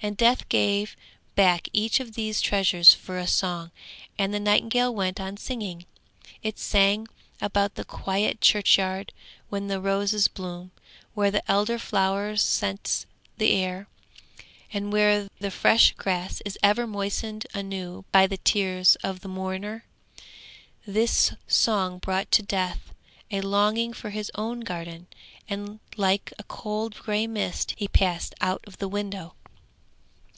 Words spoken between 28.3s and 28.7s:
out